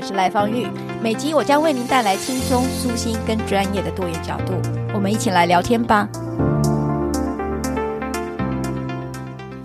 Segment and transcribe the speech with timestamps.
[0.00, 0.66] 我是赖芳玉，
[1.02, 4.54] 每集我将为您带来轻松、舒心跟专业的多元角度，
[4.94, 6.08] 我们一起来聊天吧。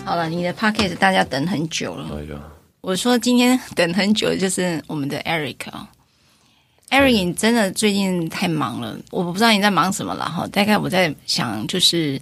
[0.03, 2.09] 好了，你的 podcast 大家等很久了。
[2.17, 2.37] 哎呀，
[2.81, 5.87] 我说今天等很久的就是我们的 Eric 啊
[6.89, 10.45] ，Eric 你真的最近太忙了，我不知道你在忙什么了哈。
[10.47, 12.19] 大概我在想，就是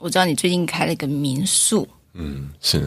[0.00, 2.86] 我知道你最近开了一个民宿，嗯，是。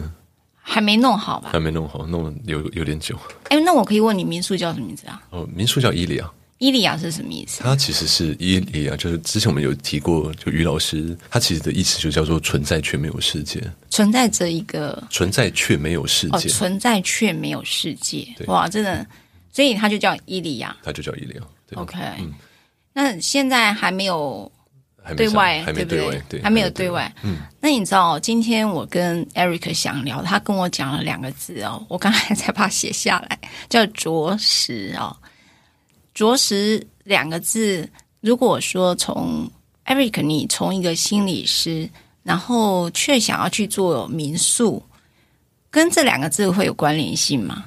[0.70, 1.48] 还没弄好吧？
[1.52, 3.18] 还没弄好，弄了有有点久。
[3.48, 5.22] 哎，那我可以问你民宿叫什么名字啊？
[5.30, 6.30] 哦，民宿叫伊利亚。
[6.58, 7.62] 伊利亚是什么意思？
[7.62, 18.26] 它其实是伊利亚，就是之前我们有提过，就于老师，他其实的意思就叫做存在却没有世界，存在着一个存在却没有世界，哦、存在却没有世界。
[18.46, 19.06] 哇，真的，
[19.52, 21.42] 所以它就叫伊利亚，它就叫伊利亚。
[21.66, 22.34] 对 OK，嗯，
[22.92, 24.50] 那现在还没有。
[25.14, 27.12] 对外还没对外，对，还没有对外。
[27.22, 35.16] 嗯，那你知道，今天我跟 Eric 想聊，他跟我讲了两个字哦，我刚才才把它写下来，叫着实哦。
[36.14, 37.88] 着实两个字，
[38.20, 39.50] 如果说从
[39.86, 41.88] Eric，你从一个心理师，
[42.22, 44.82] 然后却想要去做民宿，
[45.70, 47.64] 跟这两个字会有关联性吗？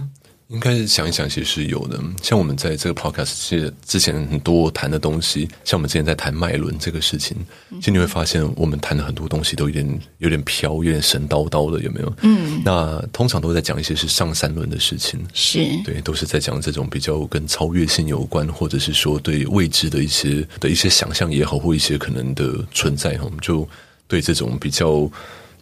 [0.51, 1.97] 应该是想一想，其实是有的。
[2.21, 7.37] 像我们在这个 podcast 其实之前很多谈的东西，像我们之前在谈脉轮这个事情，
[7.75, 12.13] 其实你会发现，我们谈的很多东西都有点有点飘，有点神叨叨的，有没有？
[12.23, 12.61] 嗯。
[12.65, 23.67] 那通常都在讲一些是上三轮的事情，是对，都是在讲这种比较跟超越性有关，或者是说对未知的一些的一些想象也好，或一些可能的存在，我们就
[24.07, 25.09] 对这种比较。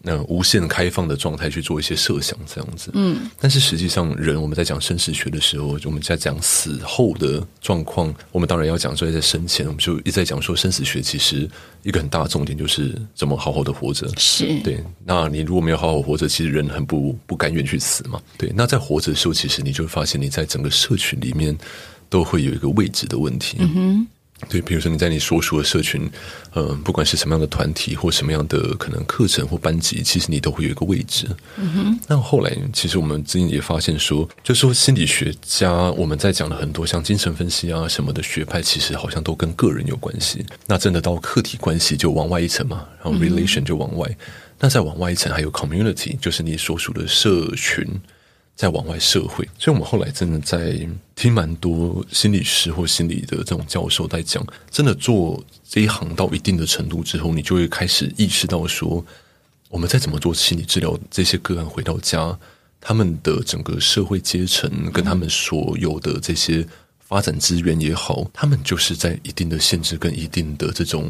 [0.01, 2.89] 那无限开放的状态去做一些设想，这样子。
[2.93, 11.49] 嗯，但是实际上，人我们在讲生死学的时候，我们在讲死后的状况，我们当然要讲，所以在生前，我们就一直在讲说，生死学其实
[11.83, 14.07] 一个很大的重点就是怎么好好的活着。
[14.17, 14.81] 是对。
[15.03, 18.21] 那你如果没有好好活着，其实人很不不甘愿去死嘛。
[18.37, 18.51] 对。
[18.55, 21.57] 那在活着的时候，其实你就会发现，你在整个社群里面
[22.09, 23.57] 都会有一个位置的问题。
[23.59, 24.07] 嗯哼。
[24.47, 26.09] 对，比如说你在你所属的社群，
[26.53, 31.27] 呃，不管是什么样的团体或什么样的可能课程或班级，其实你都会有一个位置。
[31.57, 31.99] 嗯哼。
[32.07, 40.45] 那后来，其实我们最近也发现说，就说心理学家我们在讲的很多像精神分析啊什么的学派，其实好像都跟个人有关系。
[40.65, 44.07] 那真的到客体关系就往外一层嘛，然后 relation 就往外。
[44.09, 44.17] 嗯、
[44.59, 47.85] 那再往外一层还有 community，就是你所属的社群。
[48.59, 59.05] 在往外社会，所以我们后来真的在听蛮多心理师或心理的这种教授在讲，真的做这一行到一定的程度之后，你就会开始意识到说，
[59.69, 62.37] 我们再怎么做心理治疗，这些个案回到家，
[62.81, 66.67] 他们的整个社会阶层跟他们所有的这些
[66.99, 71.09] 发展资源也好，他们就是在一定的限制跟一定的这种。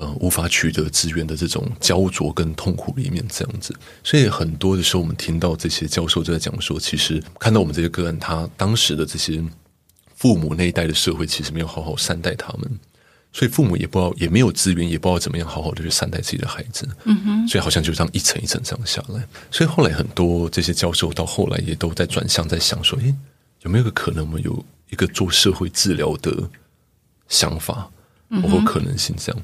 [0.00, 9.44] 呃，无法取得资源的这种焦灼跟痛苦里面，这样子，所以很多的时候，我们听到这些教授就在讲说，其实看到我们这些个案，他当时的这些
[10.16, 12.80] 父母那一代的社会，其实没有好好善待他们，
[13.30, 23.14] 所以父母也不知道，也没有资源，也不知道怎么样好好的去善待自己的孩子，嗯哼，所以好像就这样一层一层这样下来，所以后来很多这些教授到后来也都在转向，在想说，诶，
[23.64, 26.48] 有没有个可能，我们有一个做社会治疗的
[27.28, 27.90] 想法？
[28.42, 29.42] 包括可能性这样，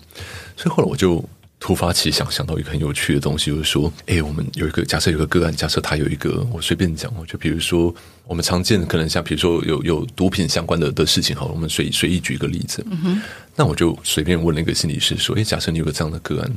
[0.57, 1.25] 所以后来我就
[1.59, 7.93] 突发奇想，想到一个很有趣的东西，就是说，哎，我们有一个假设，有个个案，假设他有一个，我随便讲，就比如说
[8.27, 12.87] 我们常见的可能像，比如说有有毒品相关的的事情，好了，我们随随意举一个例子。
[12.89, 13.21] 嗯，
[13.57, 16.57] 那我就随便问了一个心理师说，哎，假设你有个这样的个案，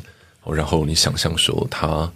[0.54, 2.12] 然后你想象说他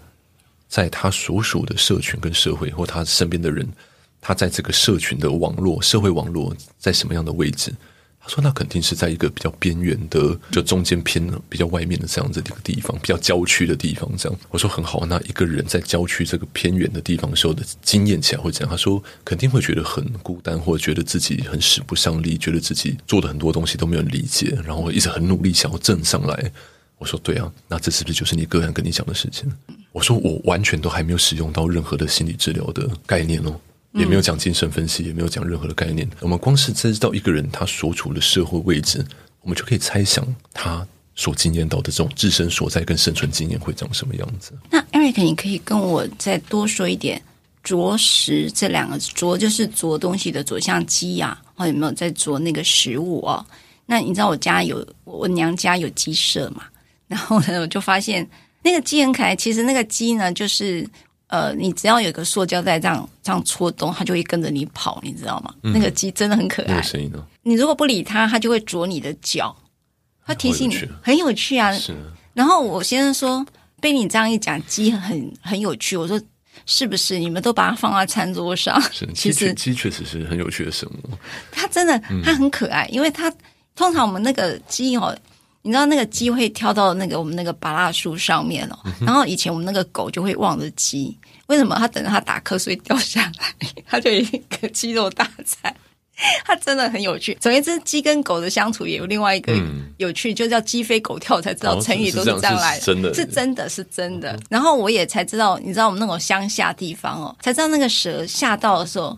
[0.67, 3.67] 在他所属的社群跟社会，或他身边的人，
[4.21, 7.73] 他在这个社群的网络、社会网络在什么样的位置？
[8.25, 14.09] 他说：“那肯定是在一个比较边缘的，就中间偏比较外面的这样子的一个地方，比较郊区的地方。
[14.17, 15.05] 这样，我说很好。
[15.05, 18.69] 那一个人在郊区这个偏远的地方时候的经验起来会怎样？
[18.69, 26.49] 他说肯定会觉得很孤单，或者觉得自己很使不上力，觉得自己做的很多东西都没有理解，然后一直很努力想要挣上来。
[26.97, 29.51] 我说对啊，那这是不是就是你个人跟你讲的事情？
[29.91, 33.59] 我说我完全都还没有使用到任何的心理治疗的概念哦，
[33.93, 36.07] 也没有讲精神分析，也没有讲任何的概念。
[36.19, 39.05] 我们光是知道一个人他所处的社会位置，
[39.41, 40.85] 我们就可以猜想他
[41.15, 44.51] 所经验到的这种自身所在跟生存经验会长什么样子。
[44.71, 47.21] 那 Eric，你可以跟我再多说一点
[47.63, 53.45] “啄食”这两个，“啄”就是啄东西的“啄”，像鸡呀、啊，或有没有在啄那个食物哦？
[53.85, 56.63] 那你知道我家有我娘家有鸡舍嘛？
[57.07, 58.27] 然后呢，我就发现
[58.63, 59.35] 那个鸡很可爱。
[59.35, 60.87] 其实那个鸡呢，就是
[61.33, 65.51] 呃，你只要有个塑胶袋这样这样戳动，它就会跟着你跑，你知道吗？
[65.63, 66.79] 嗯、那个鸡真的很可爱。
[66.83, 67.25] 声音呢？
[67.41, 69.55] 你如果不理它，它就会啄你的脚，
[70.27, 71.73] 它提醒你，很有趣啊。
[71.73, 71.95] 是。
[72.35, 73.43] 然后我先生说，
[73.81, 75.97] 被你这样一讲，鸡很很有趣。
[75.97, 76.21] 我说
[76.67, 77.17] 是不是？
[77.17, 78.79] 你们都把它放在餐桌上？
[78.91, 79.07] 是。
[79.15, 81.09] 其实鸡确实是很有趣的生物。
[81.51, 83.33] 它真的，它很可爱，嗯、因为它。
[83.75, 85.17] 通常我们那个鸡哦，
[85.63, 91.17] 你知道那个鸡会跳到那个我们那个芭拉树上面哦，然后以前我们那个狗就会望着鸡，
[91.47, 91.75] 为什么？
[91.79, 93.55] 它等着它打瞌睡掉下来，
[93.87, 95.73] 它就一个鸡肉大餐，
[96.43, 97.33] 它真的很有趣。
[97.39, 99.53] 总而言之，鸡跟狗的相处也有另外一个
[99.97, 104.37] 有趣，就叫鸡飞狗跳，才知道成语都是这样来的，真的是真的是真的。
[104.49, 109.17] 然后我也才知道，你知道我们那种乡下地方哦，才知道那个蛇下到的时候。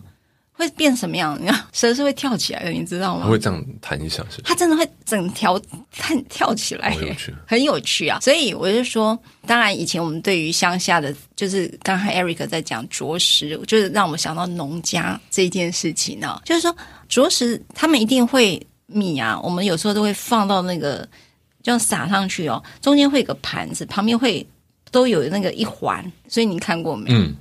[0.56, 1.38] 会变什么样？
[1.40, 3.24] 你看蛇是会跳起来的，你知道吗？
[3.24, 4.40] 它会这样弹一下，是？
[4.42, 5.60] 它真的会整条
[5.94, 8.18] 弹跳起来，很有趣，很有趣啊！
[8.20, 16.40] 所以我就说，当然以前我们对于乡下的，就是刚才 Eric 在讲啄食，就是让我们想到农家这件事情呢。
[16.44, 16.74] 就是说
[17.06, 21.06] 啄食，他们一定会米啊，我们有时候都会放到那个，
[21.62, 24.46] 就撒上去哦，中间会有个盘子，旁边会
[24.90, 27.10] 都有那个一环，所以你看过没？
[27.12, 27.34] 嗯。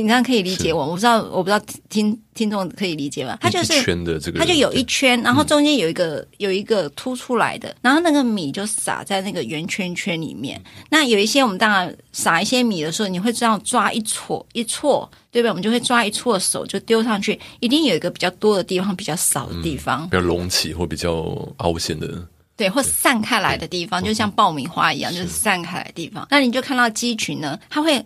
[0.00, 3.38] 你这样可以理解我，我不知道，我不知道听听众可以理解吗？
[3.40, 10.60] 它就是圈的这个，它就有一圈，然后中间有一个、嗯、有一个凸出来的，然后那个米就撒在那个圆圈圈里面。
[10.90, 15.50] 那有一些我们当然撒一些米的时候，你会这样抓一撮一撮，对不对？
[15.50, 21.12] 我们就会抓一撮手就丢上去，一定有一个比较多的地方，比较少的地方，嗯、比较隆起或比较
[21.58, 22.26] 凹陷的，
[22.56, 26.26] 对，或散开来的地方，就像爆米花一样，就是散开来的地方。
[26.32, 28.04] 那你就看到鸡群呢，它会。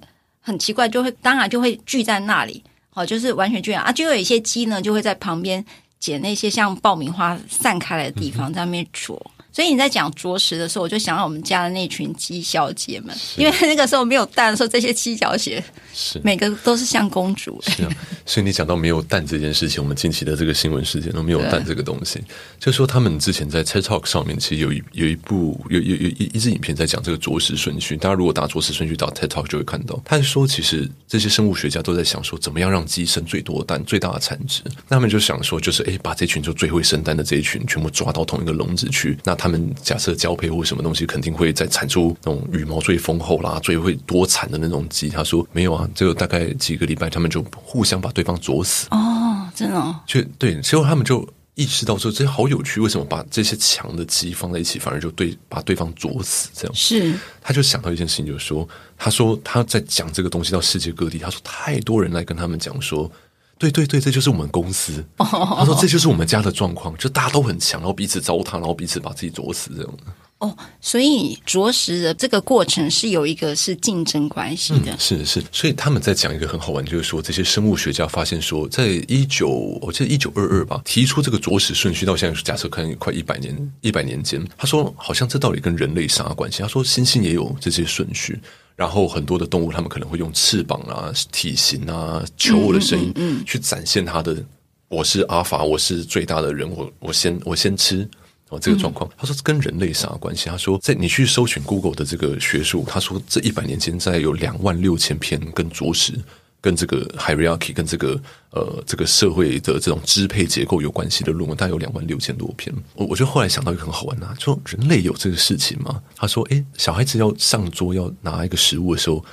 [0.49, 5.63] 很奇怪，就会当然就会聚在那里，好，就是完全聚啊，就有一些鸡呢，就会在旁边
[6.01, 9.21] 捡那些像爆米花散开来的地方，在那边啄。
[9.51, 15.63] 所以你在讲啄食的时候，我就想到我们家的那群鸡小姐们，因为那个时候没有蛋的时候，这些鸡小姐
[15.93, 17.61] 是每个都是像公主。
[17.67, 17.91] 是啊，
[18.25, 22.23] 所以你讲到没有蛋这件事情，我们近期的这个新闻事件都没有蛋这个东西，
[22.61, 27.97] 就说他们之前在 TED Talk 上面其实有一有一部有有有一一支影片在讲这个啄食顺序。
[27.97, 34.63] 大家如果打啄食顺序到 TED Talk 就会看到，他说其实这些生物学家都在想说，怎么样让鸡生最多的蛋，最大的产值。
[34.87, 39.48] 那他们就想说，就是哎，把这群就最会生蛋的这一群全部抓到同一个笼子去，那他。
[39.49, 45.09] 他们假设交配或什么东西，肯定会再产出那种羽毛最丰厚啦、最会多产的那种鸡。
[45.09, 48.87] 他说没有啊，这个大概几个礼拜，他们就互相把对方啄死。
[48.91, 49.99] 哦，真的哦。
[50.07, 56.51] 就对，结果他们就意识到说，这些好有趣，为什么把这些强的鸡放在一起，反而就对把对方啄死？
[56.53, 58.69] 这样是，他就想到一件事情，就是说，
[58.99, 63.11] 他说他在讲这个东西到世界各地，他说太多人来跟他们讲说。
[63.59, 65.05] 对对对，这就是我们公司。
[65.17, 65.59] Oh, oh, oh, oh.
[65.59, 70.05] 他说这就是我们家的状况，就大家都很强，然后彼此糟蹋，然后彼此把自己啄死这样的。
[70.39, 74.93] 哦，oh, 所以啄食的这个过程是有一个是竞争关系的。
[74.93, 79.49] 嗯、是是，所以他们在讲一个很好玩，就是说这些生物学家发现说，在一九
[79.83, 86.63] 我记得一九二二吧，提出这个啄食顺序到现在假设可能快一百年一百年间，他说好像这到底跟人类啥关系？
[86.63, 88.41] 他说猩猩也有这些顺序。
[88.79, 94.41] 然后很多的动物，它们可能会用翅膀啊、体型啊、求偶的声音，嗯，去展现它的
[94.87, 98.09] “我是阿法，我是最大的人，我我先我先吃”
[98.51, 99.11] 哦，这个状况。
[99.17, 100.49] 他说跟人类啥关系？
[100.49, 106.15] 他说在你去搜寻 Google 的这个学术，他说这一百年间在有两万六千篇跟啄食。
[106.61, 112.75] 跟这个 hierarchy 跟这个呃这个社会的这种支配结构有关系的论文，大概有两万六千多篇。
[112.95, 116.03] 我我就后来想到一个很好玩啊，说人类有这个事情吗？
[116.17, 119.25] 他说，诶，小孩子要上桌要拿一个食物的时候，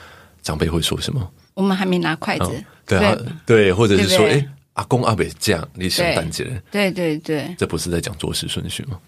[0.44, 1.32] 长辈会说什么？
[1.56, 2.44] 我们还没拿筷子。
[2.44, 2.54] 哦、
[2.86, 6.44] 对啊，对，或者是说，诶，阿公阿伯这样，你想单结？
[6.70, 9.00] 对对对，这不是在讲做事顺序吗？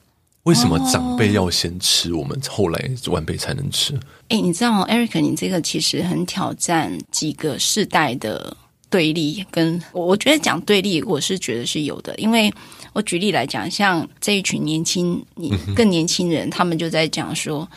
[0.47, 3.93] 为什么长辈要先吃，我们后来晚辈才能吃？
[4.29, 8.55] 哎、欸，你知道，Eric，你这个其实很挑战几个世代的
[8.89, 9.45] 对立。
[9.51, 12.15] 跟我觉得讲对立，我是觉得是有的。
[12.15, 12.49] 因为
[12.93, 17.67] 我举例来讲，像这一群年轻、你更年轻人，嗯、他们就在讲说：“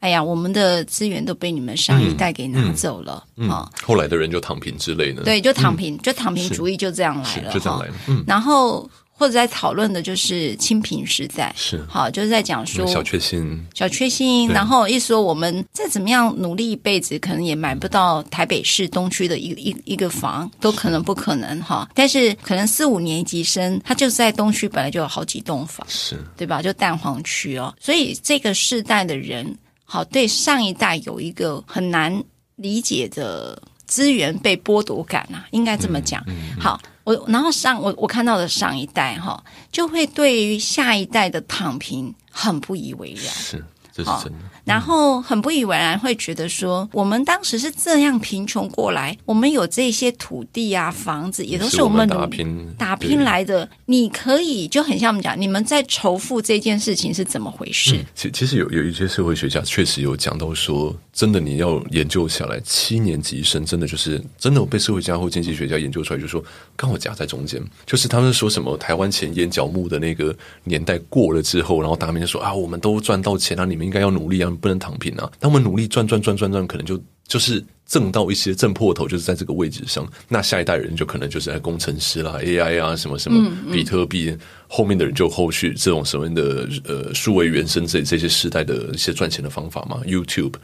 [0.00, 3.24] 哎呀，我们的资源都被你们上一代给拿走了啊！
[3.36, 7.94] 嗯嗯嗯”后来的人就躺平之类的，对，就躺平，嗯、就躺平主义就这样来了，就这样来了。
[8.06, 8.86] 嗯，然后。
[9.18, 21.88] 或者在讨论的就是清贫时代，是好，就是在讲说小确幸，小确幸，然后一说我们再怎么样努力一辈子，可能也买不到台北市东区的一一一个房，都可能不可能哈。
[21.94, 26.62] 但是可能四五年级生，他就是在东区本来就有好几栋房，是对吧？
[26.62, 29.52] 就蛋黄区哦，所以这个世代的人，
[29.84, 32.22] 好，对上一代有一个很难
[32.54, 36.22] 理解的资源被剥夺感啊，应该这么讲。
[36.28, 36.80] 嗯嗯、好。
[37.16, 43.24] 我然后上我我看到的上一代哈，就会对于下一代的躺平很不以为然。
[43.24, 43.64] 是。
[43.90, 44.38] 这是真的，
[44.68, 53.68] 然后很不以为然，会觉得说，我们当时是这样贫穷过来，我们有这些土地啊、房子，也都是我们打拼打拼来的。
[53.86, 57.98] 你可以就很像我们讲，你们在仇富这件事情是怎么回事？
[58.14, 66.40] 其、嗯、其实有有一些社会学家确实有讲到说，真的你要研究下来，七年级生真的就是真的被社会家或经济学家研究出来，就说
[66.76, 73.88] 刚好夹在中间，就是他们说什么台湾前眼角目的那个年代过了之后，然后大家就说啊，我们都赚到钱了、啊，你们。
[73.88, 75.30] 应该要努力啊，不能躺平啊！
[75.38, 80.06] 当我们努力赚赚赚赚赚，可能就就是挣到一些挣破头，就是在这个位置上。
[80.28, 90.00] 那下一代人就可能就是在工程师啦、AI 啊，什么什么比特币，嗯嗯、后面的人就后续这种什么的呃数位原生这这些时代的一些赚钱的方法嘛。
[90.06, 90.54] YouTube，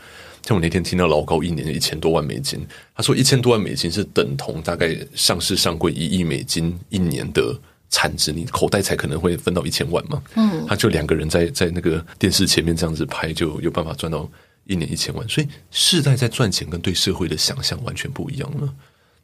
[0.42, 7.56] 像我那天听到老高一年一千多万美金，他说一千多万美金是等同大概上市上柜一亿美金一年的。
[7.94, 10.20] 产值，你口袋才可能会分到一千万嘛？
[10.34, 14.28] 嗯，他就两个人在在那个电视前面这样子拍，就有办法赚到
[14.64, 15.28] 一年一千万。
[15.28, 18.68] 所以世代在赚钱跟对社会的想象完全不一样了。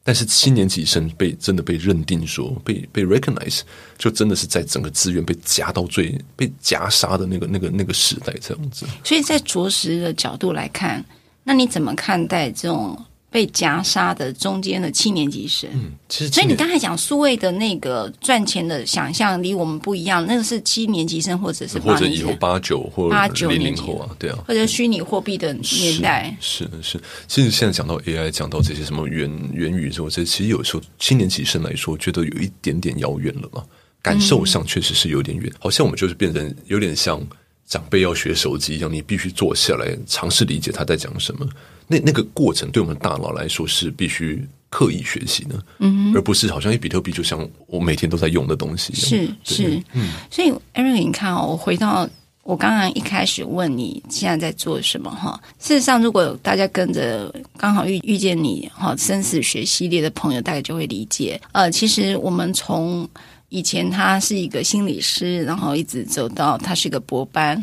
[0.05, 3.63] 但是七年级生被真的被认定说被被 recognize，
[3.99, 8.87] 就真的是在整个资源被夹到最被夹杀的那个那个那个时代这样子。
[9.03, 11.05] 所以在着实的角度来看，
[11.43, 12.97] 那你怎么看待这种？
[13.31, 27.01] 被夹杀的中间的七年级生，嗯，其实，所以你刚才讲数位的那个赚钱的想象离我们不一样，那个是七年级生或者是或者以后八九或八九零零后啊，对啊，或者虚拟货币的年代，是是，是。
[27.29, 33.63] 其实现在讲到 AI，讲到这些什么元元宇宙，这其实有时候七年级生来说，觉得有一点点遥远了嘛，
[34.03, 37.25] 感受上确实是有点远，嗯，好像我们就是变成有点像
[37.71, 41.49] 长辈要学手机一样，你必须坐下来尝试理解他在讲什么。
[41.87, 48.93] 那那个过程对我们大脑来说是必须刻意学习的，嗯，而不是好像一比特币就像我每天都在用的东西。
[48.93, 52.09] 是是，嗯，所以 Eric，你看哦，我回到
[52.43, 55.41] 我刚刚一开始问你现在在做什么哈？
[55.61, 61.41] 事实上，如果大家跟着刚好遇遇见你哈生死学系列的朋友，大概就会理解。
[61.53, 63.09] 呃，其实我们从
[63.51, 67.63] 以前他是一个心理师，然后一直走到他是一个博班，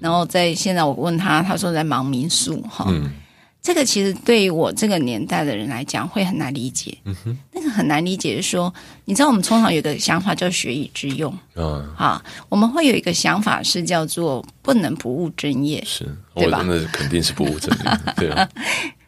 [0.00, 2.86] 然后在现在我问他，他说在忙民宿哈。
[2.88, 3.10] 嗯
[3.62, 6.96] 这个其实对于我这个年代的人来讲会很难理解。
[7.04, 8.72] 嗯，那个很难理解是说，
[9.06, 11.36] 你知道我们通常有一个想法叫学以致用。
[11.56, 16.04] 嗯，啊，我们会有一个想法是叫做不能不务正业，是，
[16.36, 16.58] 对吧？
[16.58, 17.98] 我真的肯定是不务正业。
[18.16, 18.48] 对啊，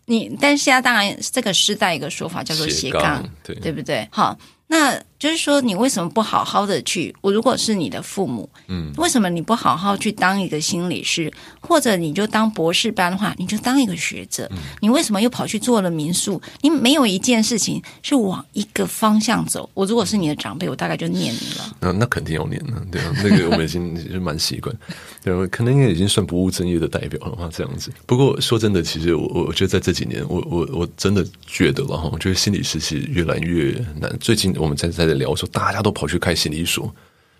[0.06, 4.08] 你但是现在当然这个时代一个说法叫做斜杠，对，对不对？
[4.10, 4.36] 好。
[4.70, 7.14] 那就是说，你为什么不好好的去？
[7.20, 14.46] 我如果是你的父母，嗯，为什么你不好好去当一个心理师，或者你就当博士班的话，你就当一个学者？
[14.52, 16.40] 嗯，你为什么又跑去做了民宿？
[16.60, 19.68] 你没有一件事情是往一个方向走。
[19.74, 21.76] 我如果是你的长辈，我大概就念你了。
[21.80, 24.74] 那那肯定要念了，对啊，那个我们已经是蛮习惯，
[25.24, 27.90] 对，可能应该已经算不务正业的代表了嘛，这样子。
[28.06, 34.14] 不过说真的，其实我我觉得在这几年，我我我真的觉得了哈，我觉得心理师其实越来越难。
[34.20, 34.48] 最近。
[34.58, 36.92] 我们在在聊说，大家都跑去开心理所，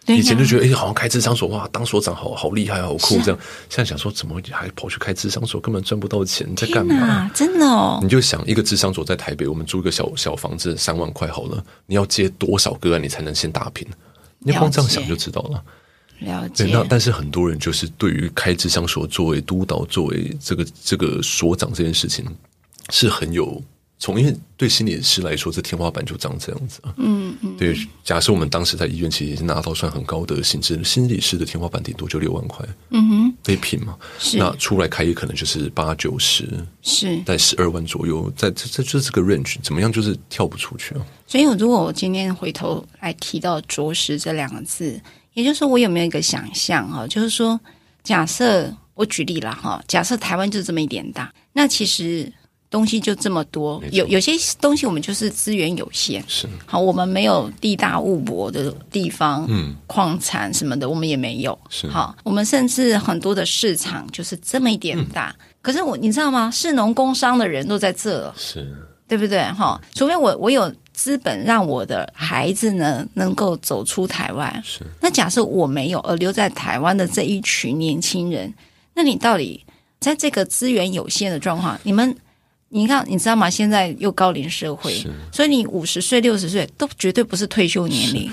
[0.06, 3.38] 以前就觉得哎，好像开智商所哇，当所长好好厉害，好酷这样。
[3.68, 7.28] 现在想说，怎么还跑去开智商所，根本赚不到钱，在干嘛？
[7.34, 8.00] 真的哦！
[8.02, 13.86] 你就想一个智商所在台北，我们租一个小小房子三万块好了，你要接多少个案，你才能先打平？
[14.38, 15.62] 你光这样想就知道了。
[16.20, 16.64] 了解。
[16.72, 22.24] 那但是很多人就是对于开智商所作为督导、作为这个这个所长这件事情
[22.90, 23.62] 是很有。
[23.98, 26.94] 从因为对心理师来说，这天花板就长这样子啊。
[26.98, 27.56] 嗯嗯。
[27.56, 32.64] 对，假设我们当时在医院，其实拿到算很高的薪资，心理师的天花板顶多就六万块。
[32.90, 33.34] 嗯哼。
[33.42, 33.96] 被聘嘛。
[34.20, 34.38] 是。
[34.38, 36.48] 那出来开业可能就是八九十。
[36.80, 37.20] 是。
[37.24, 41.04] 在十二万左右，在这这就是这个 range，怎么样就是跳不出去啊。
[41.26, 45.00] 所以，如果我今天回头来提到“着实”这两个字，
[45.34, 47.04] 也就是说，我有没有一个想象哈？
[47.08, 47.58] 就是说，
[48.04, 52.32] 假设我举例了哈，假设台湾就这么一点大，那其实。
[52.70, 56.46] 东西就这么多，有有些东西我们就是资源有限，是。
[56.66, 61.86] 好，我们没有地大物博的地方，嗯，矿产什么的我们也没有，是。
[61.88, 66.50] 好，我们甚至很多的市场就是这么一点大，嗯、可是我你知道吗？
[66.50, 68.70] 市农工商的人都在这，是，
[69.06, 69.40] 对不对？
[69.52, 74.62] 哈，除非我我有资本让我的孩子呢能够走出台湾。
[74.62, 74.80] 是。
[75.00, 78.52] 那假设我没有而留在台湾的这一群年轻人，
[78.92, 79.64] 那你到底
[79.98, 82.14] 在这个资源有限的状况，你们，
[82.70, 83.48] 你看，你知道吗？
[83.48, 84.94] 现在又高龄社会，
[85.32, 88.30] 所以你五十岁、六十岁都绝对不是退休年龄。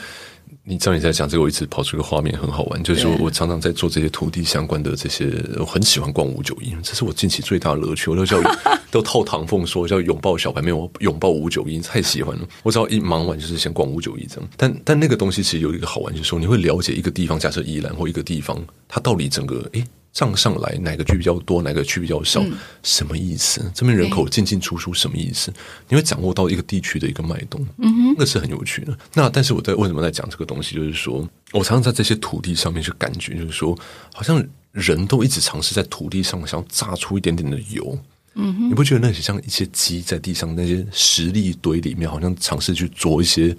[0.68, 2.84] 你知道你在讲这个，我一直跑出个画面，很好玩。
[2.84, 8.10] 就是说我常常在做这些土地相关的这些，我很喜欢逛五九一，这是我近期最大的乐趣。
[8.10, 8.42] 我都叫
[8.90, 12.48] 都套唐凤说叫拥抱小白，没有拥抱五九一，太喜欢了。
[12.64, 14.50] 我只要一忙完就是先逛五九一这样。
[14.58, 19.86] 但但那个东西其实有一个好玩，就是说你会了解一个地方，假设宜兰或一个地方，它到底整个诶。
[20.16, 22.54] 账上来哪个区比较多，哪个区比较少，嗯，
[22.84, 23.70] 什么意思？
[23.76, 25.52] 这边人口进进出出什么意思？
[25.90, 28.98] 你会掌握到一个地区的一个脉动，嗯哼，那是很有趣的。
[29.14, 30.74] 那但是我在为什么在讲这个东西？
[30.74, 33.78] 就是说我常常在这些土地上面去感觉，就是说
[34.14, 34.42] 好像
[34.72, 38.00] 人都一直尝试在土地上想要榨出一点点的油，
[38.36, 43.54] 嗯哼，你不觉得那些像一些鸡在地上那些石粒堆里面，好像尝试去啄一些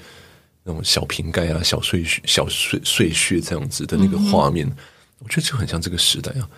[0.64, 4.66] 那种小瓶盖啊、小碎屑、小碎碎屑这样子的那个画面。
[4.66, 4.76] 嗯
[5.20, 6.48] 我觉得就很像这个时代啊，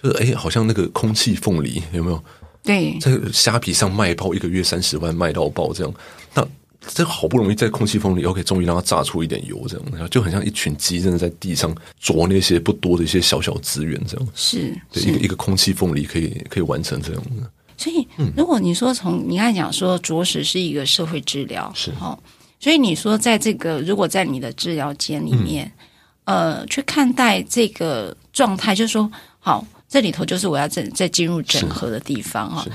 [0.00, 2.24] 就是哎，好像那个空气凤梨有没有？
[2.62, 5.94] 对，在虾皮上卖爆，一个月三十万卖到爆这样。
[6.34, 6.46] 那
[6.80, 17.50] 这好不容易在空气凤梨，OK，终于让它榨出一点油，这样，就很像一群鸡真的在地上啄那些不多的一些小小资源，这样是，对，一个一个空气凤梨可以可以完成这样的。
[17.76, 22.18] 所以，如果你说从你刚才讲说着实是一个社会治疗，是哈，
[22.60, 25.66] 所以你说在这个如果在你的治疗间里面。
[25.66, 25.84] 嗯
[26.28, 32.66] 呃，去看待这个状态，就是说，好，这里头就是我要再再进入整合的地方哈。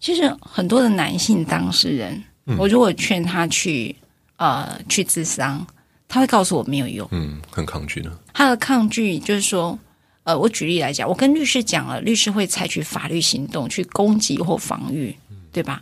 [0.00, 3.94] 其实很多的男性当事人，嗯、我如果劝他去
[4.38, 5.64] 呃去自伤，
[6.08, 8.10] 他会告诉我没有用，嗯，很抗拒的。
[8.34, 9.78] 他的抗拒就是说，
[10.24, 15.16] 呃，我举例来讲，我跟律师讲了，律师会采取法律行动去攻击或防御，
[15.52, 15.80] 对吧？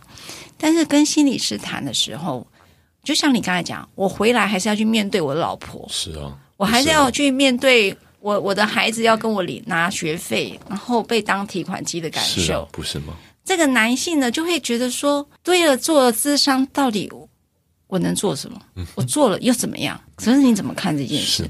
[0.59, 2.45] 但是跟心理师谈的时候，
[3.03, 6.37] 就像你刚才讲，我回来还是要去面对我的老婆，是啊。
[6.57, 13.13] 我还是要去面对我我的孩子要跟我领拿学费，然后被当提款机的感受，是啊，不是吗？
[13.43, 17.11] 这个男性呢，就会觉得说，对了，做了咨商，到底
[17.87, 18.59] 我能做什么？
[18.75, 19.99] 嗯，我做了又怎么样？
[20.15, 21.43] 可是你怎么看这件事？
[21.43, 21.49] 是，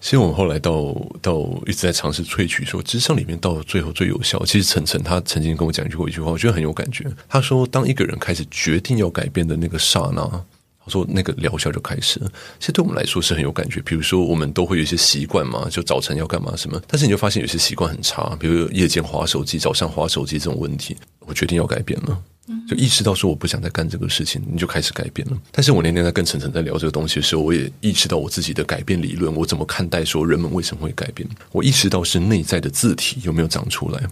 [0.00, 4.44] 其实我们后来到到一直在尝试萃取说，智商里面到最后最有效。
[4.44, 7.06] 其实晨晨他曾经跟我讲过一句话，我觉得很有感觉。
[7.26, 10.44] 他说，当一个人开始决定要改变的那个刹那。
[10.90, 13.80] 说那个疗效就开始了，其实对我们来说是很有感觉。
[13.80, 22.22] 比如说，我们都会有一些习惯嘛，就早晨要干嘛什么，但是你就发现有些习惯很差，比如夜间划手机、早上划手机这种问题，我决定要改变了，
[22.68, 25.38] 就意识到说我不想再干这个事情，你就开始改变了。
[25.52, 31.28] 但是我那天在跟晨晨在聊这个东西的时候，我也意识到我自己的改变理论，我怎么看待说人们为什么会改变？
[31.52, 34.02] 我意识到是内在的字体有没有长出来，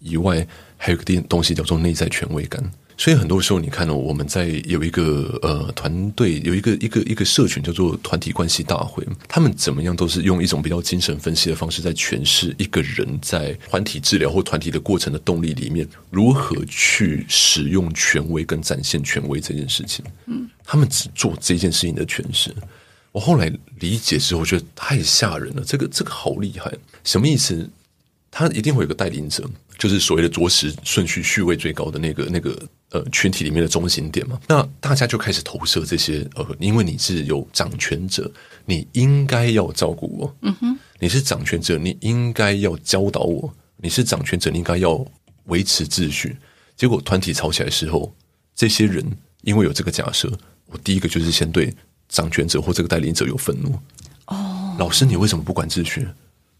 [0.00, 2.62] 以外还有一个东西叫做内在权威感。
[2.98, 20.04] 所以很多时候，你看到我们在有一个呃团队，有一个一个一个社群叫做团体关系大会，他们怎么样都是用一种比较精神分析的方式，在诠释一个人在团体治疗或团体的过程的动力里面，如何去使用权威跟展现权威这件事情。
[20.24, 22.54] 嗯，他们只做这件事情的诠释。
[23.12, 25.62] 我后来理解之后，我觉得太吓人了。
[25.64, 26.72] 这个这个好厉害，
[27.04, 27.68] 什么意思？
[28.38, 32.54] 他一定会有个带领者，就是所谓的着实顺序序位最高的那个那个。
[32.90, 38.30] 呃，群体里面的中心点嘛，那大家就开始投射这些呃，因为你是有掌权者，
[38.64, 45.04] 你应该要照顾我，嗯哼，你是掌权者，你应该要教导我，你是掌权者，你应该要
[45.46, 46.36] 维持秩序。
[46.76, 48.14] 结果团体吵起来的时候，
[48.54, 49.04] 这些人
[49.42, 50.32] 因为有这个假设，
[50.66, 51.74] 我第一个就是先对
[52.08, 53.76] 掌权者或这个带领者有愤怒。
[54.26, 56.06] 哦，老师，你为什么不管秩序？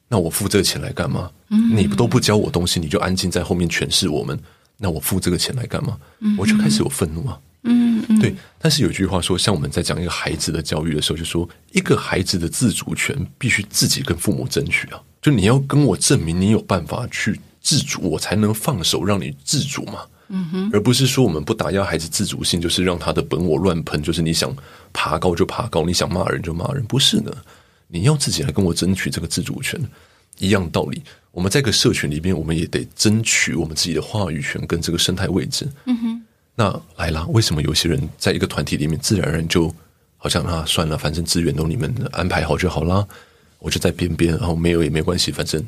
[0.08, 1.30] 那我付这个钱来干嘛？
[1.50, 4.38] 嗯，你不都不教我东西，你就安静在后面诠释我们。
[4.78, 5.96] 那我付这个钱来干嘛？
[6.38, 7.38] 我就开始有愤怒啊！
[7.62, 8.34] 嗯嗯，对。
[8.58, 15.00] 但是有句话说，像我们在讲一个孩子的教育的时候，就说一个孩子的自主权必须自己跟父母争取啊！
[15.22, 20.00] 就你要跟我证明你有办法去自主，我才能放手让你自主嘛。
[20.28, 24.54] 嗯哼，而不是说我们不打压孩子自主性，就是让他的本我乱喷，就是你想
[24.92, 27.34] 爬高就爬高，你想骂人就骂人，不是的。
[27.88, 29.80] 你要自己来跟我争取这个自主权，
[30.38, 31.02] 一样道理。
[31.30, 35.68] 我们在一个社群里边，我们也得争取我们自己的话语权跟这个生态位置。
[35.84, 36.22] 嗯哼，
[36.54, 39.72] 那来啦，为什么有些人在一个团体里面，自然而然就
[40.16, 43.06] 好像啊，算了，反正资源都你们安排好就好啦，
[43.58, 45.62] 我就在边边，然后没有也没关系，反正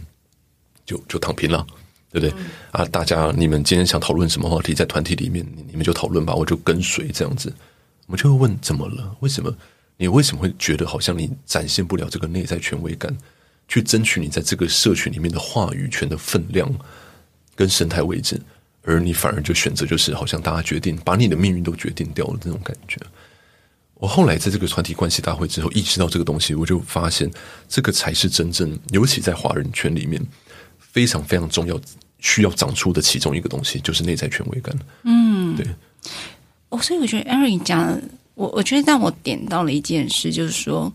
[0.87, 1.66] 就就躺平了，
[2.11, 2.35] 对不对？
[2.40, 7.52] 嗯、啊，大家你们今天想讨论什么话题，在团体里面你们就讨论吧，我就跟随这样子。
[8.07, 9.14] 我们就会问怎么了？
[9.20, 9.54] 为什么
[9.98, 13.14] 你为什么会觉得好像你展现不了这个内在权威感？
[13.70, 16.72] 去争取你在这个社群里面的话语权的分量
[17.54, 18.40] 跟生态位置，
[18.82, 22.98] 而你反而就选择就是好像大家决定把你的命运都决定掉了这种感觉。
[23.92, 27.30] 我后来在这个团体关系大会之后，意识到这个东西，我就发现
[27.68, 30.18] 这个才是真正，尤其在华人圈里面
[30.78, 31.78] 非常非常重要、
[32.20, 34.74] 需要长出的其中一个东西，就是内在权威感。
[35.02, 35.66] 嗯，对。
[36.70, 38.00] 哦，所以我觉得 Eric 讲，
[38.38, 40.90] 我我觉得让我点到了一件事，就是说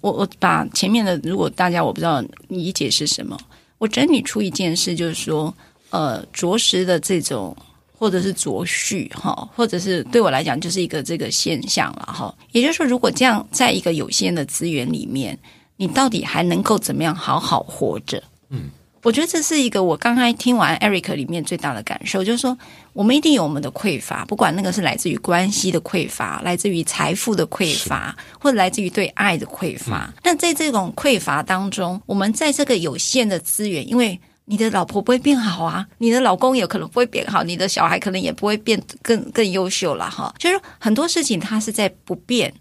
[0.00, 3.36] 我我把前面的，如果大家我不知道理解是什么，
[3.78, 5.52] 我整理出一件事，就是说，
[5.90, 7.54] 呃，着实的这种。
[7.96, 12.34] 或者是卓序哈，或者是对我来讲就是一个这个现象了哈。
[12.50, 15.38] 也就是说，如果这样在一个有限的资源里面，
[15.76, 18.22] 你到底还能够怎么样好好活着？
[18.50, 18.68] 嗯，
[19.04, 22.56] 我觉得这是一个我刚才听完 Eric 里面最大的感受，就是说
[22.94, 30.10] 我们一定有我们的匮乏，不管那个是来自于关系的匮乏，来自于财富的匮乏，或者来自于对爱的匮乏。
[30.22, 40.34] 那在这种匮乏当中，我们在这个有限的资源，因为你的老婆不会变好啊，你的老公也可能不会变好，你的小孩可能也不会变更更优秀了哈。
[40.38, 42.52] 就是很多事情它是在不变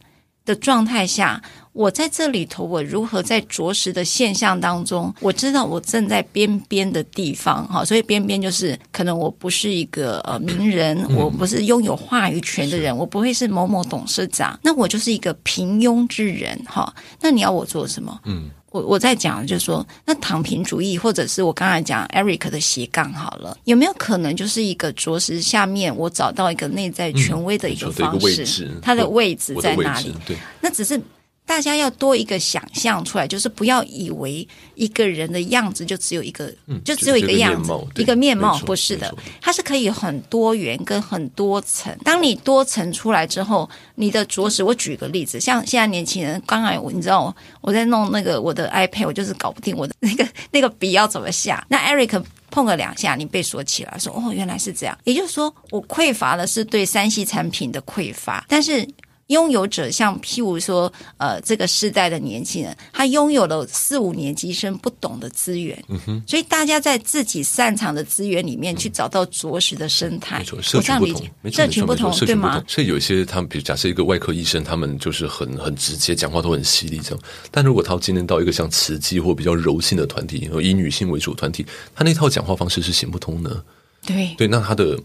[0.46, 16.94] 的状态下，我在这里头，我如何在着实的现象当中，我知道我正在边边的地方哈，所以边边就是可能我不是一个呃名人，我不是拥有话语权的人，我不会是某某董事长，那我就是一个平庸之人哈。
[17.22, 18.20] 那你要我做什么？
[18.26, 18.50] 嗯。
[18.74, 30.12] 我我在讲，就是说，那躺平主义，或者是我刚才讲 Eric 的斜杠，好了，有没有可能就是一个着实下面我找到一个内在权威的一个方式，它的位置在哪里？
[30.26, 31.00] 对，那只是。
[31.46, 41.96] 大家要多一个想象出来，就是不要以为一个人的样子就只有一个，嗯、就只有一个样子，一个面貌，不是的，它是可以很多元跟很多层。
[42.04, 51.64] 当你多层出来之后，你的着实，我举个例子，像现在年轻人，刚才我你知道我我在弄那个我的 iPad，我就是搞不定我的那个那个笔要怎么下。
[51.70, 58.88] 那 Eric 碰个两下，你被锁起来，说哦原来是这样，也就是说我匮乏的是对三系产品的匮乏，但是。
[59.34, 70.40] 拥有者像譬如说，呃，这个世代的年轻人，他拥有了四五年级生不懂的资源，嗯哼，所以大家在自己擅长的资源里面去找到着实的生态。
[70.40, 72.64] 没错，社群不同，社群不同，对吗？
[72.68, 77.20] 所以有一些他们，比如假设一个外科医生，他们就是很很直接，讲话都很犀利这样。
[77.52, 83.64] 但如果他今天到一个像慈济或比较柔性的团体，以女性为主的团体，他那套讲话方式是行不通的。
[84.06, 84.98] 对对，那他的。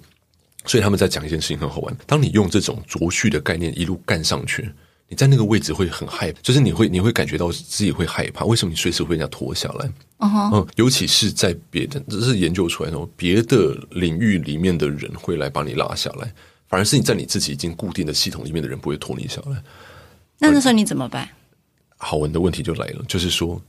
[0.69, 1.97] 所以他们在讲一件事情很好玩。
[2.07, 4.71] 当你用这种卓序的概念一路干上去，
[5.09, 8.45] 你在那个位置会很害怕，就是你会你会感觉到自己会害怕。
[8.45, 9.91] 为什么你随时会被人家拖下来？
[10.19, 16.31] 嗯哼，嗯，尤其是在别的，这是研究出来的，别的领域里面的人会来把你拉下来，
[16.69, 19.63] 反而是你在你自己已经固定的系统里面的人不会拖你下来。
[20.39, 21.27] 那那时候你怎么办？
[21.97, 23.61] 好玩的问题就来了，就是说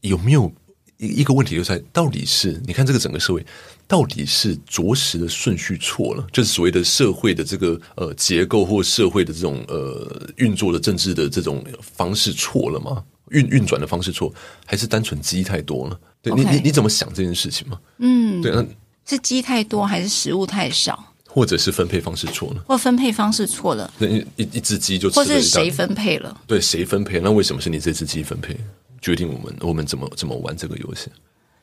[0.00, 0.52] 有没有
[0.98, 3.44] 一一个问题就在到底是你看这个整个社会。
[3.90, 13.02] 到底是着实的顺序错了，就是所谓的社会的这个呃结构或社会的这种呃运作的政治的这种方式错了吗？
[13.30, 14.30] 运运转的方式错，
[14.66, 15.98] 还是单纯鸡太多了？
[16.20, 17.80] 对.你你你怎么想这件事情吗？
[17.96, 18.62] 嗯，对，那
[19.06, 22.62] 是鸡太多还是食物太少，或者是分配方式错了？
[22.66, 23.90] 或分配方式错了？
[23.96, 26.38] 那一一只鸡就吃了一，或是谁分配了？
[26.46, 27.20] 对，谁分配？
[27.20, 28.54] 那为什么是你这只鸡分配？
[29.00, 31.08] 决定我们我们怎么怎么玩这个游戏？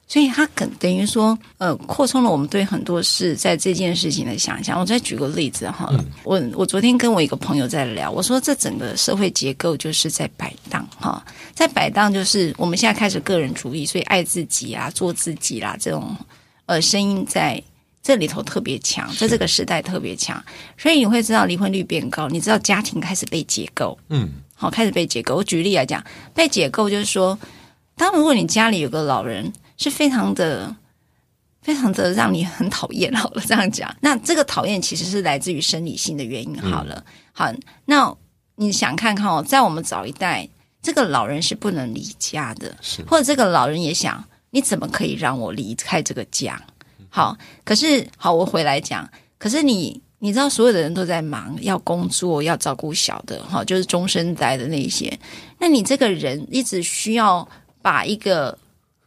[0.08, 4.80] 所以它等等于说，呃，扩充了我们对很多事在这件事情的想象。
[4.80, 16.16] 我再举个例子哈，嗯、我我昨天跟我一个朋友在聊，我说这整个社会结构就是在摆荡哈，在摆荡就是我们现在开始个人主义，所以爱自己啊，做自己啦，这种
[16.68, 17.60] 呃声音在
[18.04, 20.40] 这里头特别强，在这个时代特别强，
[20.78, 25.36] 所以你会知道离婚率变高，你知道家庭开始被解构，嗯，好，开始被解构。
[25.36, 27.38] 我举例来讲，被解构就是说，
[27.96, 29.54] 当如果你家里有个老人。
[29.78, 30.74] 是非常的、
[31.62, 33.14] 非常的让你很讨厌。
[33.14, 36.62] 好了，这样讲，那这个讨厌其实是来自于生理性的原因。
[36.62, 38.16] 好了，嗯、好，那
[38.56, 40.48] 你想看看哦，在我们早一代，
[40.82, 46.62] 这个老人是不能离家的，是或者这个老人也想，你怎么可以让我离开这个家？
[47.10, 55.20] 好，可是好，我回来讲，可是你你知道，所有的人都在忙，要工作，要照顾小的，哈，就是中生代的那些，
[55.60, 57.48] 那你这个人一直需要
[57.82, 58.58] 把一个。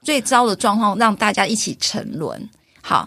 [0.01, 2.49] 最糟的状况让大家一起沉沦，
[2.81, 3.07] 好，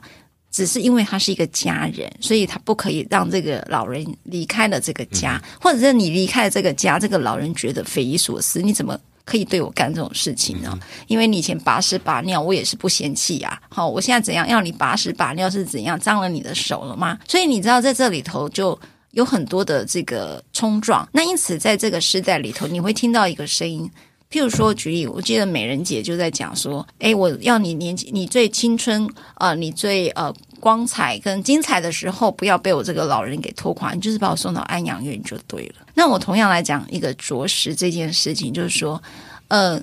[0.52, 9.00] 只是因为他是一个家人，所以他不可以让这个老人离开了这个家，嗯、或者是你离开了这个家，这个老人觉得匪夷所思，你怎么
[9.32, 10.70] 可以对我干这种事情呢？
[10.74, 13.58] 嗯、因为你以前把屎把尿，我也是不嫌弃啊。
[13.70, 17.18] 好，我现在怎样要你把屎把尿是怎样脏了你的手了吗？
[17.26, 18.78] 所以你知道在这里头就
[19.12, 21.08] 有很多的这个冲撞。
[21.14, 23.90] 那因此在这个时代里头，你会听到一个声音。
[24.30, 35.86] 譬如说，举例，我记得美人姐就在讲说：“诶，我要你年纪，你最青春啊、呃，你最呃光彩跟精彩的时候，不要被我这个老人给拖垮，你就是把我送到安养院就对了。
[35.94, 39.02] 那我同样来讲一个着实这件事情，就是说，
[39.50, 39.78] 呃，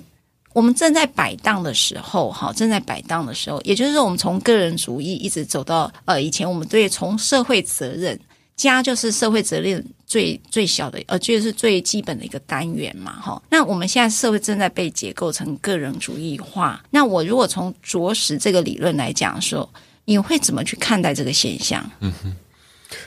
[0.53, 8.19] 我们正在摆荡的时候，哈，正在摆荡的时候，也就是说，我们从个人主义一直走到呃，以前我们对从社会责任。
[8.59, 13.41] 家就是社会责任最最小的，呃，就是最基本的一个单元嘛，哈。
[13.49, 16.83] 那我们现在社会正在被解构成个人主义化。
[16.89, 19.69] 那我如果从着实这个理论来讲说，
[20.09, 21.87] 你会怎么去看待这个现象？
[21.99, 22.35] 嗯哼，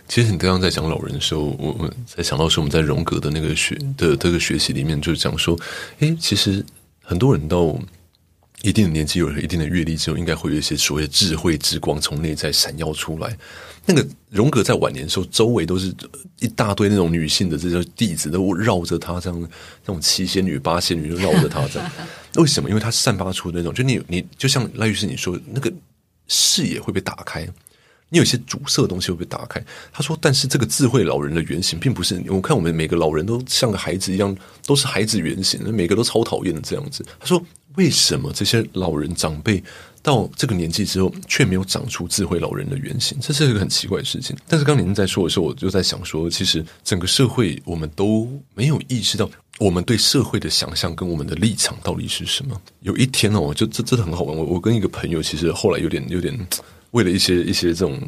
[0.06, 5.58] 其实你刚刚在讲老人的时候，我我在想到说我们在荣格的那个学的这个学习里面，就是讲说，
[5.98, 6.64] 诶，其实
[7.02, 7.76] 很多人到
[8.62, 13.36] 一定的年纪，有了一定的阅历之后，应该会有一些所谓的智慧之光从内在闪耀出来。
[13.84, 15.92] 那个荣格在晚年的时候，周围都是
[16.38, 21.90] 一大堆那种女性的这些弟子，都绕着他这样，那种七仙女、八仙女就绕着他这样。
[22.38, 22.68] 为什么？
[22.68, 25.72] 因为他散发出那种，就你你就像赖律师你说，那个
[26.32, 27.46] 视野会被打开，
[28.08, 29.62] 你有些阻塞的东西会被打开。
[29.92, 34.34] 他说，但是这个智慧老人的原型，并不是我看我们每个老人都像个孩子一样，
[34.66, 37.04] 都是孩子原型，每个都超讨厌的这样子。
[37.20, 37.44] 他说，
[37.76, 39.62] 为什么这些老人长辈？
[40.02, 44.36] 到这个年纪之后，却没有长出智慧老人的原型，这是一个很奇怪的事情。
[44.48, 52.60] 但是刚您在说的时候，我就在想说，其实整个社会我们都没有意识到，我们对社会的想象跟我们的立场到底是什么。
[52.80, 54.36] 有一天哦，就这真的很好玩。
[54.36, 56.36] 我我跟一个朋友，其实后来有点有点
[56.90, 58.00] 为了一些一些这种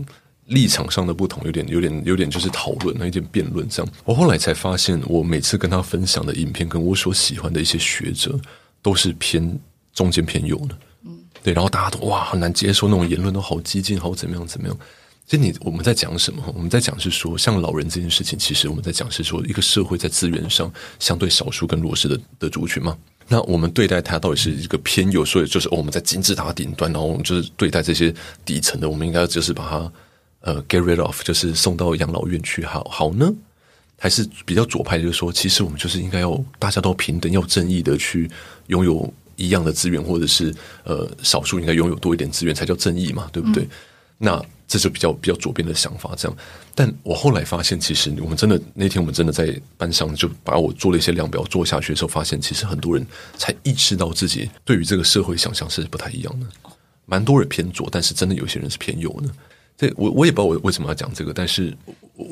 [0.46, 3.92] 立场上的不同，有点有点有点就是讨论，有点辩论这样。
[4.04, 8.36] 我后来才发现，我每次跟他分享的影片，跟我所喜欢的一些学者，
[8.82, 9.58] 都是偏
[9.94, 10.76] 中间偏右的。
[11.44, 14.76] 对，然后大家都哇很难接受那种言论，都好激进，好怎么样怎么样。
[15.26, 16.42] 其实你我们在讲什么？
[16.54, 22.96] 我们在讲是说，像老人这件事情，其实我们在讲是说，一个社会在资源上相对少数跟弱势的的族群嘛。
[23.28, 29.92] 那我们对待他到底是一个偏右，所以就是、我们在金字塔顶端，然后我们就是对待这些底层的，我们应该就是把他
[30.40, 33.30] 呃 get rid of，就是送到养老院去，好好呢？
[33.98, 38.30] 还是比较左派，就是说，其实我们就是应该要大家都平等，要正义的去
[38.68, 39.12] 拥有。
[39.36, 43.64] 一样的资源，或者是呃，少数应该拥有多一点资源才叫正义嘛，对不对？
[43.64, 43.70] 嗯、
[44.18, 46.36] 那这就比较比较左边的想法，这样。
[46.74, 56.46] 但我后来发现，其实我们真的那天我们真的在班上就把我做了一些量表做下去的时候，发现其实很多人才意识到自己对于这个社会想象是不太一样的。
[57.06, 59.28] 蛮多人偏左，但是真的有些人是偏右的。
[59.76, 61.76] 这我我也不知道我为什么要讲这个，但是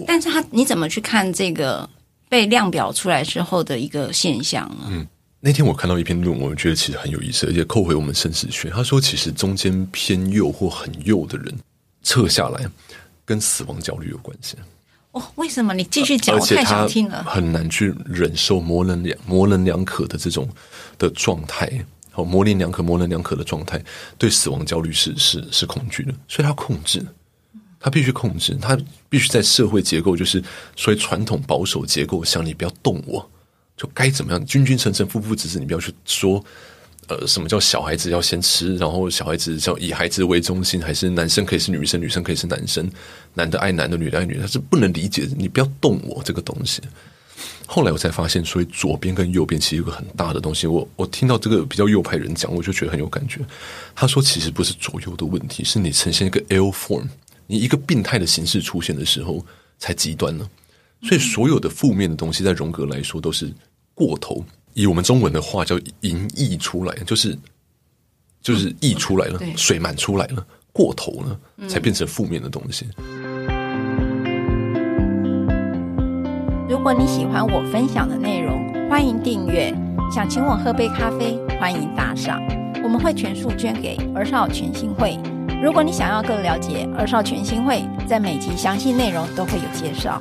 [0.06, 1.88] 但是他你怎么去看这个
[2.28, 4.86] 被量表出来之后的一个现象呢？
[4.88, 5.06] 嗯。
[5.44, 8.70] 那天我看到一篇论文，我觉得其实很有意思，而且扣回我们生死学。
[8.70, 11.52] 他说，其实中间偏右或很右的人
[12.04, 12.64] 撤下来，
[13.24, 14.56] 跟死亡焦虑有关系。
[15.10, 15.74] 哦，为什么？
[15.74, 17.24] 你继续讲，我太想听了。
[17.24, 20.48] 很难去忍受模棱两模棱两可的这种
[20.96, 23.82] 的状态，好，模棱两可、模棱两可的状态，
[24.16, 27.04] 对死亡焦虑是是是恐惧的，所以他控制，
[27.80, 28.78] 他必须控制，他
[29.08, 30.40] 必须在社会结构，就是
[30.76, 33.28] 所谓传统保守结构，想你不要动我。
[33.82, 36.44] 就该怎么样，君君臣臣，父父子子，你不要去说，
[37.08, 42.88] 呃，什么叫小孩子要先吃，然后小孩子叫以孩子为中心，还是男生可以是女生，女生可以是男生，
[43.34, 45.34] 男的爱男的，女的爱女的，他是不能理解的。
[45.36, 46.80] 你不要动我这个东西。
[47.66, 50.68] 后来我才发现，所以左边跟右边其实有个很大的东西。
[50.68, 53.40] 我我听到这个比较右派人讲，我就觉得很有感觉。
[53.96, 57.08] 他说，其实不是左右的问题，是你呈现一个 L form，
[57.48, 59.44] 你一个病态的形式出现的时候
[59.80, 60.48] 才极端呢。
[61.02, 63.52] 所以，所有的负面的东西，在荣格来说都是
[63.94, 64.44] 过头。
[64.74, 67.38] 以我们中文的话叫“盈溢出来”，就是
[68.40, 72.86] 就是溢出来了，水满出来了，过头了，才变成负面的东西。
[76.68, 79.72] 如果你喜欢我分享的内容，欢迎订阅。
[80.10, 82.40] 想请我喝杯咖啡，欢迎打赏，
[82.82, 85.18] 我们会全数捐给儿少全新会。
[85.62, 90.20] 如果你想要更了解儿少全新会，在每集详细内容都会有介绍。